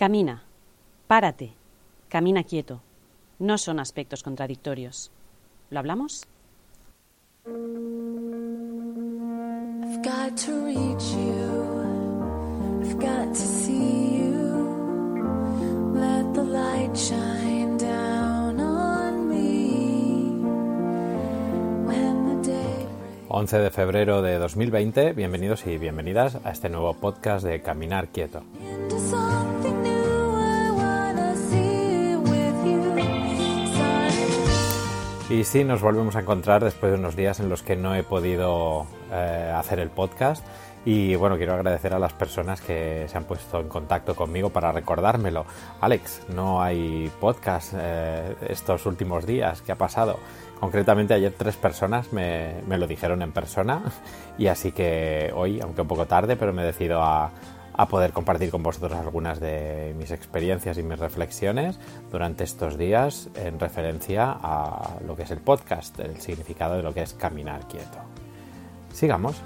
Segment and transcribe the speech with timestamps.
[0.00, 0.42] Camina.
[1.08, 1.52] Párate.
[2.08, 2.80] Camina quieto.
[3.38, 5.10] No son aspectos contradictorios.
[5.68, 6.26] ¿Lo hablamos?
[7.44, 7.52] I've
[10.02, 11.82] got to reach you.
[12.80, 15.92] I've got to see you.
[15.92, 20.30] Let the light shine down on me.
[21.84, 22.86] When the day
[23.28, 28.42] 11 de febrero de 2020, bienvenidos y bienvenidas a este nuevo podcast de Caminar Quieto.
[35.30, 38.02] Y sí, nos volvemos a encontrar después de unos días en los que no he
[38.02, 40.44] podido eh, hacer el podcast.
[40.84, 44.72] Y bueno, quiero agradecer a las personas que se han puesto en contacto conmigo para
[44.72, 45.46] recordármelo.
[45.80, 49.62] Alex, no hay podcast eh, estos últimos días.
[49.62, 50.18] ¿Qué ha pasado?
[50.58, 53.82] Concretamente ayer tres personas me, me lo dijeron en persona
[54.36, 57.30] y así que hoy, aunque un poco tarde, pero me decido a,
[57.80, 61.80] a poder compartir con vosotros algunas de mis experiencias y mis reflexiones
[62.12, 66.92] durante estos días en referencia a lo que es el podcast, el significado de lo
[66.92, 67.96] que es caminar quieto.
[68.92, 69.40] Sigamos.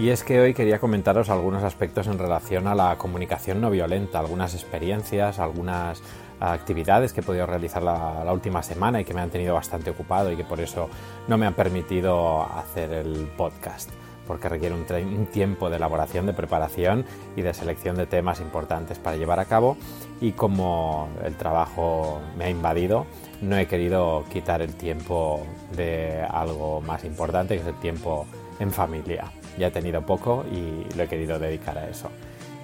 [0.00, 4.18] Y es que hoy quería comentaros algunos aspectos en relación a la comunicación no violenta,
[4.18, 6.00] algunas experiencias, algunas
[6.40, 10.32] actividades que he podido realizar la, última semana y que me han tenido bastante ocupado
[10.32, 10.88] y que por eso
[11.28, 13.90] no me han permitido hacer el podcast,
[14.26, 17.04] porque requiere un, un tiempo de elaboración, de preparación
[17.36, 19.76] y de selección de temas importantes para llevar a cabo
[20.22, 23.04] y como el trabajo me ha invadido,
[23.42, 25.42] no he querido quitar el tiempo
[25.76, 28.24] de algo más importante, que es el tiempo
[28.60, 29.30] en familia.
[29.60, 32.10] Ya he tenido poco y lo he querido dedicar a eso.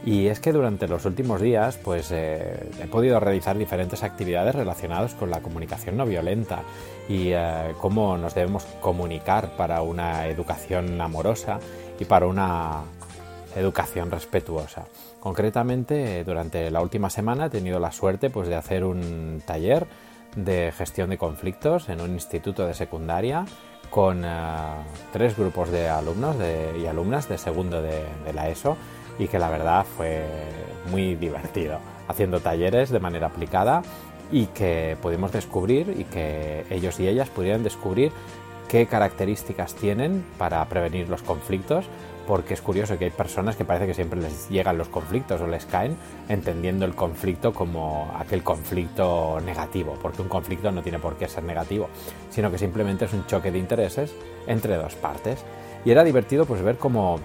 [0.05, 5.15] Y es que durante los últimos días pues eh, he podido realizar diferentes actividades relacionadas
[5.15, 6.63] con la comunicación no violenta
[7.09, 11.59] y eh, cómo nos debemos comunicar para una educación amorosa
[11.99, 12.85] y para una
[13.57, 14.87] educación respetuosa.
[15.21, 19.87] Concretamente, durante la última semana he tenido la suerte pues, de hacer un taller
[20.37, 23.45] de gestión de conflictos en un instituto de secundaria
[23.91, 24.29] con eh,
[25.13, 28.77] tres grupos de alumnos de- y alumnas de segundo de, de la ESO
[29.19, 30.25] y que la verdad fue
[30.91, 33.83] muy divertido haciendo talleres de manera aplicada
[34.31, 38.13] y que pudimos descubrir y que ellos y ellas pudieran descubrir
[38.69, 41.87] qué características tienen para prevenir los conflictos,
[42.27, 45.47] porque es curioso que hay personas que parece que siempre les llegan los conflictos o
[45.47, 45.97] les caen
[46.29, 51.45] entendiendo el conflicto como aquel conflicto negativo, porque un conflicto no tiene por qué ser
[51.45, 51.89] negativo,
[52.31, 54.15] sino que simplemente es un choque de intereses
[54.47, 55.45] entre dos partes.
[55.85, 57.21] Y era divertido pues ver cómo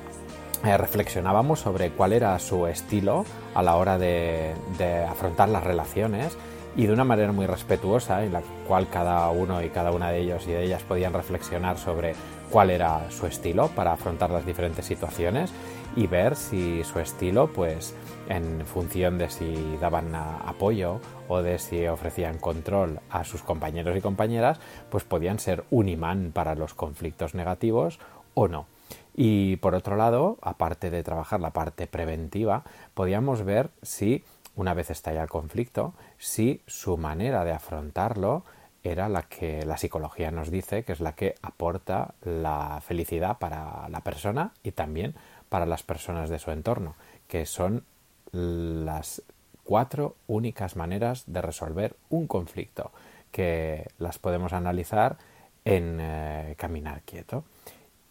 [0.64, 3.26] eh, reflexionábamos sobre cuál era su estilo
[3.56, 6.38] a la hora de, de afrontar las relaciones
[6.76, 10.20] y de una manera muy respetuosa en la cual cada uno y cada una de
[10.20, 12.14] ellos y de ellas podían reflexionar sobre
[12.50, 15.52] cuál era su estilo para afrontar las diferentes situaciones
[15.96, 17.94] y ver si su estilo pues
[18.30, 24.02] en función de si daban apoyo o de si ofrecían control a sus compañeros y
[24.02, 24.60] compañeras
[24.90, 28.00] pues podían ser un imán para los conflictos negativos
[28.34, 28.68] o no.
[29.16, 32.64] Y por otro lado, aparte de trabajar la parte preventiva,
[32.94, 34.24] podíamos ver si,
[34.56, 38.44] una vez estalla el conflicto, si su manera de afrontarlo
[38.84, 43.88] era la que la psicología nos dice que es la que aporta la felicidad para
[43.90, 45.16] la persona y también
[45.50, 46.96] para las personas de su entorno,
[47.28, 47.84] que son
[48.32, 49.22] las
[49.64, 52.92] cuatro únicas maneras de resolver un conflicto,
[53.32, 55.18] que las podemos analizar
[55.64, 57.44] en eh, Caminar Quieto.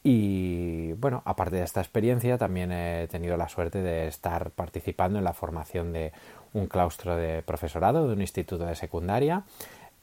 [0.02, 5.25] Y bueno, aparte de esta experiencia, también he tenido la suerte de estar participando en
[5.25, 6.12] la formación de
[6.55, 9.44] un claustro de profesorado de un instituto de secundaria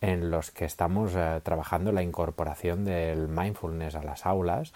[0.02, 4.72] en los que estamos eh, trabajando la incorporación del mindfulness a las aulas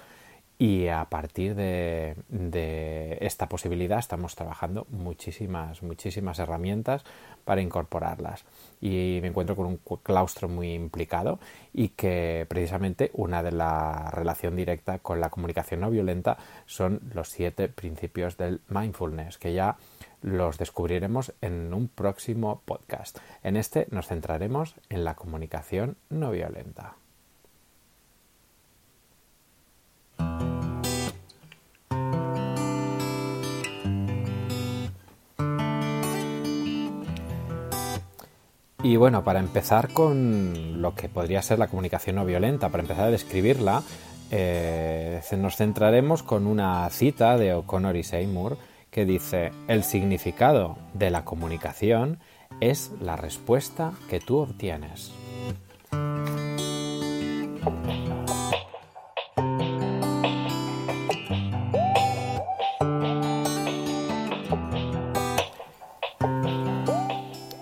[0.61, 7.03] y a partir de, esta posibilidad estamos trabajando muchísimas, muchísimas herramientas
[7.43, 8.45] para incorporarlas.
[8.79, 11.39] Y me encuentro con un claustro muy implicado
[11.73, 16.37] y que precisamente una de la relación directa con la comunicación no violenta
[16.67, 19.77] son los siete principios del mindfulness, que ya
[20.21, 23.17] los descubriremos en un próximo podcast.
[23.41, 27.00] En este nos centraremos en la comunicación no violenta.
[38.91, 43.05] Y bueno, para empezar con lo que podría ser la comunicación no violenta, para empezar
[43.05, 43.83] a describirla,
[44.31, 48.57] eh, nos centraremos con una cita de O'Connor y Seymour
[48.89, 52.19] que dice, el significado de la comunicación
[52.59, 55.13] es la respuesta que tú obtienes.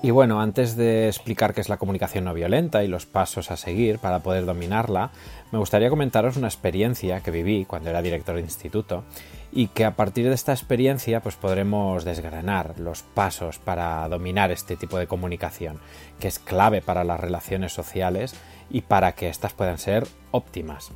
[0.01, 3.57] Y bueno, antes de explicar qué es la comunicación no violenta y los pasos a
[3.57, 5.11] seguir para poder dominarla,
[5.51, 9.03] me gustaría comentaros una experiencia que viví cuando era director de instituto
[9.51, 14.77] y que a partir de esta experiencia pues podremos desgranar los pasos para dominar este
[14.77, 15.79] tipo de comunicación,
[16.17, 18.35] que es clave para las relaciones sociales
[18.69, 20.93] y para que éstas puedan ser óptimas.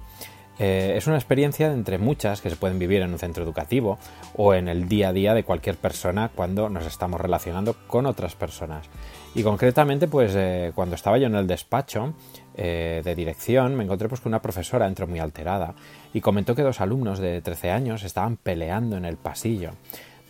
[0.59, 3.97] Eh, es una experiencia entre muchas que se pueden vivir en un centro educativo
[4.35, 8.35] o en el día a día de cualquier persona cuando nos estamos relacionando con otras
[8.35, 8.87] personas.
[9.33, 12.13] Y concretamente, pues eh, cuando estaba yo en el despacho
[12.55, 15.73] eh, de dirección, me encontré pues que una profesora entró muy alterada
[16.13, 19.71] y comentó que dos alumnos de 13 años estaban peleando en el pasillo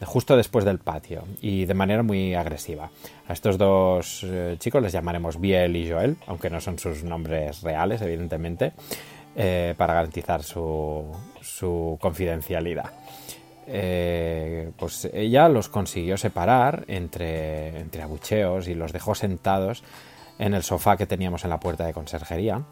[0.05, 2.91] justo después del patio y de manera muy agresiva.
[3.25, 4.25] A estos dos
[4.59, 8.73] chicos les llamaremos Biel y Joel, aunque no son sus nombres reales, evidentemente,
[9.35, 12.91] eh, para garantizar su, su confidencialidad.
[13.65, 19.83] Eh, pues ella los consiguió separar entre, entre abucheos y los dejó sentados
[20.39, 22.63] en el sofá que teníamos en la puerta de conserjería.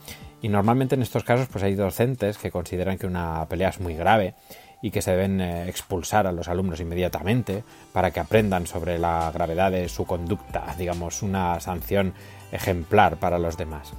[0.42, 3.96] Y normalmente en estos casos pues hay docentes que consideran que una pelea es muy
[3.96, 4.34] grave
[4.82, 7.64] y que se deben eh, expulsar a los alumnos inmediatamente
[7.94, 12.14] para que aprendan sobre la gravedad de su conducta, digamos, una sanción
[12.52, 13.94] ejemplar para los demás.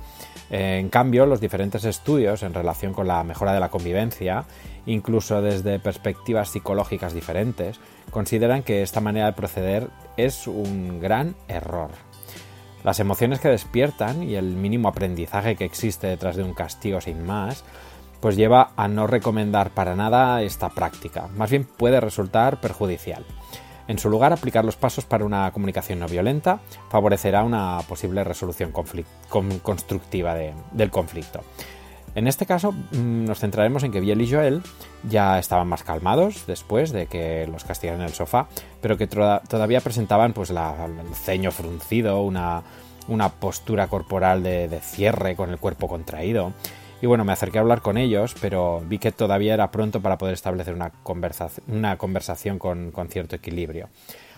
[0.51, 4.45] Eh, en cambio, los diferentes estudios en relación con la mejora de la convivencia,
[4.87, 7.81] incluso desde perspectivas psicológicas diferentes,
[8.11, 11.91] consideran que esta manera de proceder es un gran error.
[12.85, 17.25] Las emociones que despiertan y el mínimo aprendizaje que existe detrás de un castigo sin
[17.25, 17.65] más
[18.23, 23.27] pues lleva a no recomendar para nada esta práctica, más bien puede resultar perjudicial.
[23.89, 28.71] En su lugar, aplicar los pasos para una comunicación no violenta favorecerá una posible resolución
[28.71, 31.41] constructiva del conflicto.
[32.15, 34.63] En este caso, mm, nos centraremos en que Biel y Joel
[35.09, 38.47] ya estaban más calmados después de que los castigaran en el sofá,
[38.81, 42.63] pero que todavía presentaban pues, el ceño fruncido, una,
[43.41, 46.53] postura corporal de cierre con el cuerpo contraído
[47.03, 50.19] y bueno, me acerqué a hablar con ellos, pero vi que todavía era pronto para
[50.19, 50.93] poder establecer una,
[51.67, 53.89] una conversación con, con cierto equilibrio.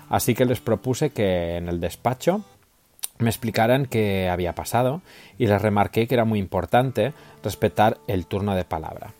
[0.08, 2.42] Así que les propuse que en el despacho
[3.18, 5.02] me explicaran qué había pasado
[5.38, 9.12] y les remarqué que era muy importante respetar el turno de palabra.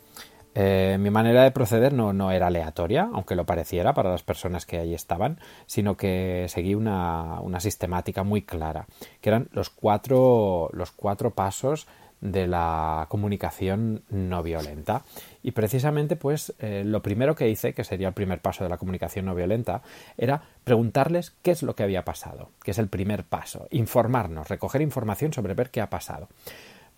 [0.55, 4.65] Eh, mi manera de proceder no, no, era aleatoria, aunque lo pareciera para las personas
[4.65, 8.87] que allí estaban, sino que seguí una, una sistemática muy clara,
[9.21, 11.89] que eran los cuatro, los cuatro pasos
[12.21, 15.03] de la comunicación no violenta.
[15.43, 18.79] Y precisamente, pues, eh, lo primero que hice, que sería el primer paso de la
[18.79, 19.83] comunicación no violenta,
[20.17, 24.81] era preguntarles qué es lo que había pasado, que es el primer paso, informarnos, recoger
[24.81, 26.29] información sobre ver qué ha pasado.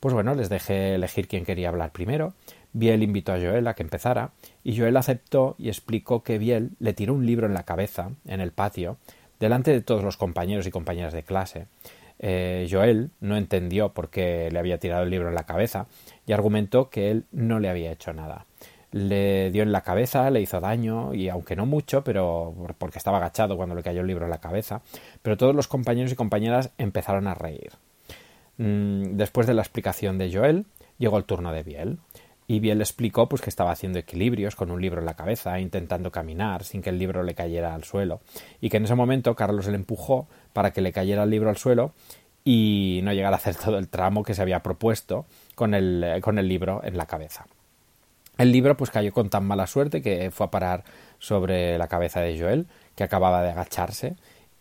[0.00, 2.34] Pues bueno, les dejé elegir quién quería hablar primero.
[2.72, 4.32] Biel invitó a Joel a que empezara,
[4.62, 8.40] y Joel aceptó y explicó que Biel le tiró un libro en la cabeza, en
[8.40, 8.98] el patio,
[9.40, 11.66] delante de todos los compañeros y compañeras de clase,
[12.18, 15.86] eh, Joel no entendió por qué le había tirado el libro en la cabeza
[16.26, 18.46] y argumentó que él no le había hecho nada.
[18.92, 23.18] Le dio en la cabeza, le hizo daño y aunque no mucho, pero porque estaba
[23.18, 24.80] agachado cuando le cayó el libro en la cabeza,
[25.22, 27.72] pero todos los compañeros y compañeras empezaron a reír.
[28.58, 30.66] Mm, después de la explicación de Joel,
[30.98, 31.98] llegó el turno de Biel.
[32.46, 36.12] Y Biel explicó pues que estaba haciendo equilibrios con un libro en la cabeza, intentando
[36.12, 38.20] caminar sin que el libro le cayera al suelo,
[38.60, 41.56] y que en ese momento Carlos le empujó para que le cayera el libro al
[41.56, 41.92] suelo
[42.44, 45.26] y no llegara a hacer todo el tramo que se había propuesto
[45.56, 47.46] con el, eh, con el libro en la cabeza.
[48.38, 50.84] El libro pues cayó con tan mala suerte que fue a parar
[51.18, 54.14] sobre la cabeza de Joel, que acababa de agacharse,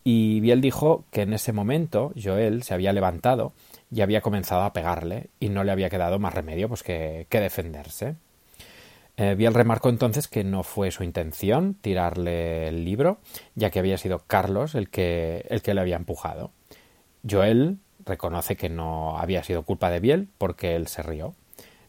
[0.08, 3.54] Y Biel dijo que en ese momento Joel se había levantado
[3.90, 8.14] y había comenzado a pegarle y no le había quedado más remedio pues que, defenderse.
[9.16, 13.18] Eh, Biel remarcó entonces que no fue su intención tirarle el libro,
[13.56, 16.52] ya que había sido Carlos el que, el que le había empujado.
[17.28, 21.34] Joel reconoce que no había sido culpa de Biel porque él se rió.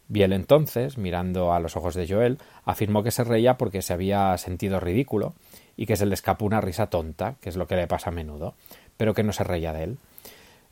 [0.08, 4.36] Biel entonces, mirando a los ojos de Joel, afirmó que se reía porque se había
[4.40, 5.36] sentido ridículo
[5.78, 8.14] y que se le escapó una risa tonta, que es lo que le pasa a
[8.14, 8.56] menudo,
[8.98, 9.98] pero que no se reía de él.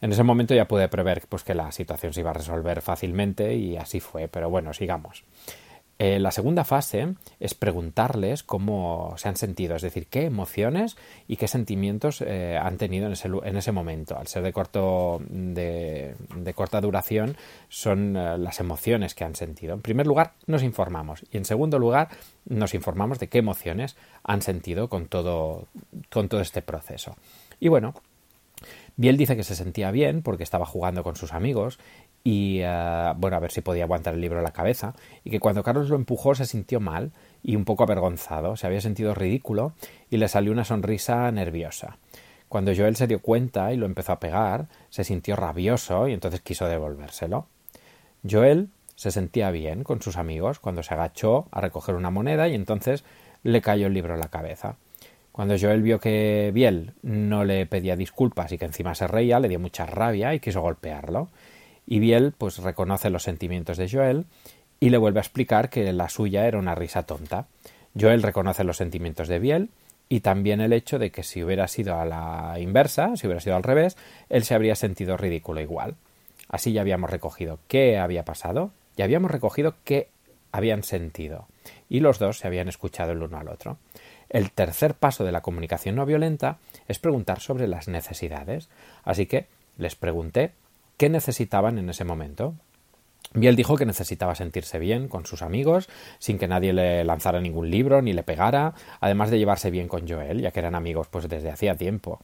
[0.01, 3.55] En ese momento ya pude prever pues, que la situación se iba a resolver fácilmente
[3.55, 5.23] y así fue, pero bueno, sigamos.
[5.97, 10.97] Eh, la segunda fase es preguntarles cómo se han sentido, es decir, qué emociones
[11.27, 13.13] y qué sentimientos eh, han tenido en
[13.57, 14.17] ese, momento.
[14.17, 17.37] Al ser de, corto, de, de corta duración,
[17.69, 19.73] son eh, las emociones que han sentido.
[19.73, 22.09] En primer lugar, nos informamos y en segundo lugar,
[22.43, 25.67] nos informamos de qué emociones han sentido con todo,
[26.11, 27.15] con todo este proceso.
[27.61, 27.93] Y bueno,
[28.97, 31.79] Biel dice que se sentía bien porque estaba jugando con sus amigos
[32.23, 35.39] y, eh, bueno, a ver si podía aguantar el libro en la cabeza, y que
[35.39, 37.11] cuando Carlos lo empujó se sintió mal
[37.43, 39.73] y un poco avergonzado, se había sentido ridículo
[40.09, 41.97] y le salió una sonrisa nerviosa.
[42.47, 46.41] Cuando Joel se dio cuenta y lo empezó a pegar, se sintió rabioso y entonces
[46.41, 47.47] quiso devolvérselo.
[48.27, 52.55] Joel se sentía bien con sus amigos cuando se agachó a recoger una moneda y
[52.55, 53.03] entonces
[53.43, 54.77] le cayó el libro en la cabeza.
[55.35, 59.49] Cuando Joel vio que Biel no le pedía disculpas y que encima se reía, le
[59.49, 61.27] dio mucha rabia y quiso golpearlo.
[61.85, 64.27] Y Biel pues reconoce los sentimientos de Joel
[64.79, 67.47] y le vuelve a explicar que la suya era una risa tonta.
[67.99, 69.71] Joel reconoce los sentimientos de Biel
[70.07, 73.57] y también el hecho de que si hubiera sido a la inversa, si hubiera sido
[73.57, 73.97] al revés,
[74.29, 75.95] él se habría sentido ridículo igual.
[76.47, 80.07] Así ya habíamos recogido qué había pasado y habíamos recogido qué
[80.53, 81.49] habían sentido.
[81.89, 83.77] Y los dos se habían escuchado el uno al otro.
[84.29, 88.69] El tercer paso de la comunicación no violenta es preguntar sobre las necesidades.
[89.03, 90.51] Así que les pregunté
[90.97, 92.55] qué necesitaban en ese momento.
[93.33, 95.89] Biel dijo que necesitaba sentirse bien con sus amigos,
[96.19, 100.07] sin que nadie le lanzara ningún libro ni le pegara, además de llevarse bien con
[100.07, 102.21] Joel, ya que eran amigos pues desde hacía tiempo.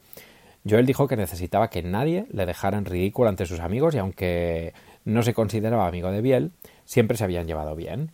[0.68, 4.74] Joel dijo que necesitaba que nadie le dejara en ridículo ante sus amigos y aunque
[5.04, 6.52] no se consideraba amigo de Biel,
[6.84, 8.12] siempre se habían llevado bien.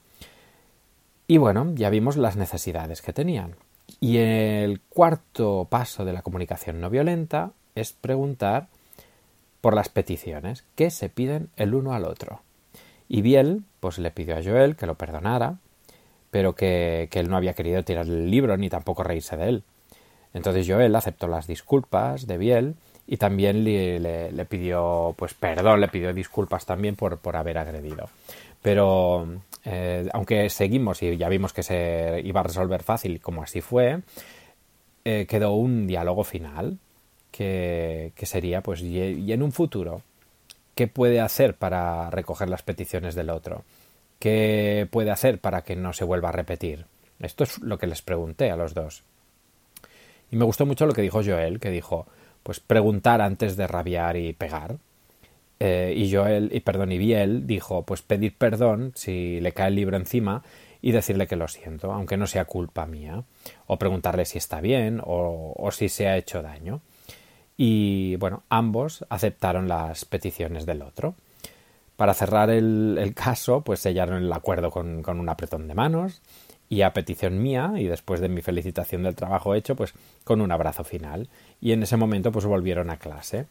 [1.27, 3.55] Y bueno, ya vimos las necesidades que tenían.
[4.01, 8.69] Y el cuarto paso de la comunicación no violenta es preguntar
[9.61, 12.41] por las peticiones que se piden el uno al otro.
[13.09, 15.57] Y Biel, pues le pidió a Joel que lo perdonara,
[16.31, 19.63] pero que, que él no había querido tirar el libro ni tampoco reírse de él.
[20.35, 22.75] Entonces Joel aceptó las disculpas de Biel
[23.07, 27.57] y también le, le- le pidió pues perdón, le pidió disculpas también por, por haber
[27.59, 28.11] agredido.
[28.63, 33.61] Pero eh, aunque seguimos y ya vimos que se iba a resolver fácil como así
[33.61, 34.01] fue,
[35.05, 36.79] eh, quedó un diálogo final
[37.31, 40.03] que, que sería pues y, y en un futuro
[40.75, 43.65] qué puede hacer para recoger las peticiones del otro,
[44.21, 46.87] qué puede hacer para que no se vuelva a repetir.
[47.21, 49.03] Esto es lo que les pregunté a los dos.
[50.31, 52.07] Y me gustó mucho lo que dijo Joel, que dijo,
[52.43, 54.77] pues preguntar antes de rabiar y pegar.
[55.61, 59.75] Eh, y Joel, y perdón, y Biel dijo, pues pedir perdón si le cae el
[59.75, 60.43] libro encima
[60.81, 63.25] y decirle que lo siento, aunque no sea culpa mía.
[63.67, 66.81] O preguntarle si está bien o, si se ha hecho daño.
[67.57, 71.15] Y bueno, ambos aceptaron las peticiones del otro.
[71.97, 76.23] Para cerrar el, el caso, pues sellaron el acuerdo con, con un apretón de manos
[76.69, 80.53] y a petición mía y después de mi felicitación del trabajo hecho, pues con un
[80.53, 81.29] abrazo final.
[81.61, 83.47] Y en ese momento pues volvieron a clase.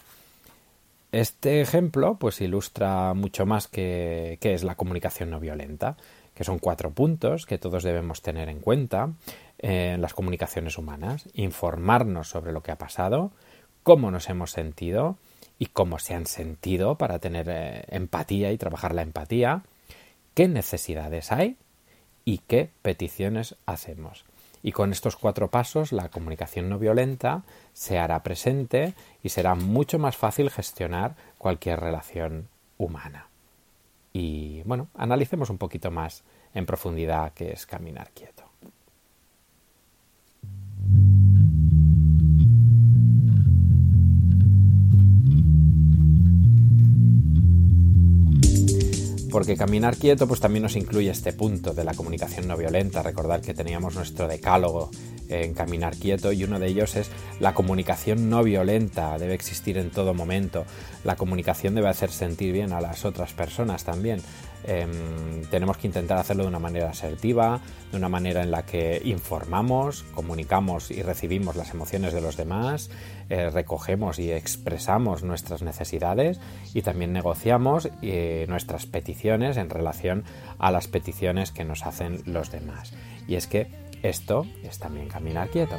[1.11, 5.95] Este ejemplo pues ilustra mucho más que, que es la comunicación no violenta,
[6.33, 9.13] que son cuatro puntos que todos debemos tener en cuenta
[9.57, 11.27] en las comunicaciones humanas.
[11.33, 13.31] Informarnos sobre lo que ha pasado,
[13.83, 15.17] cómo nos hemos sentido
[15.57, 19.63] y cómo se han sentido para tener eh, empatía y trabajar la empatía,
[20.33, 21.57] qué necesidades hay
[22.25, 24.25] y qué peticiones hacemos.
[24.67, 29.97] Y con estos cuatro pasos la comunicación no violenta se hará presente y será mucho
[29.97, 33.29] más fácil gestionar cualquier relación humana.
[34.11, 38.43] Y bueno, analicemos un poquito más en profundidad qué es caminar quieto.
[49.37, 53.03] Porque caminar quieto pues también nos incluye este punto de la comunicación no violenta.
[53.03, 54.89] Recordar que teníamos nuestro decálogo
[55.29, 59.91] en Caminar Quieto y uno de ellos es la comunicación no violenta, debe existir en
[59.91, 60.65] todo momento.
[61.03, 64.21] La comunicación debe hacer sentir bien a las otras personas también.
[64.67, 69.01] Em, tenemos que intentar hacerlo de una manera asertiva, de una manera en la que
[69.05, 72.89] informamos, comunicamos y recibimos las emociones de los demás,
[73.29, 76.41] eh, recogemos y expresamos nuestras necesidades
[76.73, 80.25] y también negociamos eh, nuestras peticiones en relación
[80.59, 82.91] a las peticiones que nos hacen los demás.
[83.25, 83.67] Y es que
[84.03, 85.77] esto es también caminar quieto.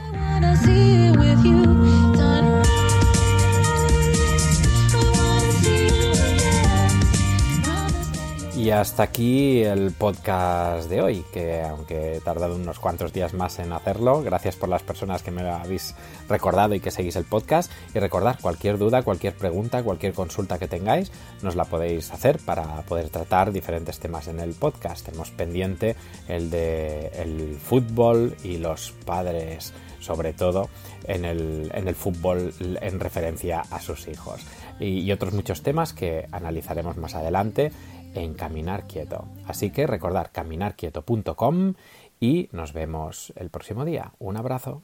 [8.58, 13.60] Y hasta aquí el podcast de hoy, que aunque he tardado unos cuantos días más
[13.60, 15.94] en hacerlo, gracias por las personas que me habéis
[16.28, 17.70] recordado y que seguís el podcast.
[17.94, 22.82] Y recordar cualquier duda, cualquier pregunta, cualquier consulta que tengáis, nos la podéis hacer para
[22.82, 25.06] poder tratar diferentes temas en el podcast.
[25.06, 25.94] Tenemos pendiente
[26.26, 30.68] el de el fútbol y los padres sobre todo
[31.04, 34.40] en el, en el fútbol en referencia a sus hijos.
[34.80, 37.72] Y otros muchos temas que analizaremos más adelante
[38.18, 39.26] en Caminar Quieto.
[39.46, 41.74] Así que recordar caminarquieto.com
[42.20, 44.12] y nos vemos el próximo día.
[44.18, 44.82] Un abrazo.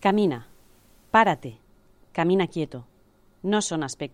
[0.00, 0.48] Camina,
[1.10, 1.58] párate,
[2.12, 2.86] camina quieto.
[3.42, 4.08] No son aspectos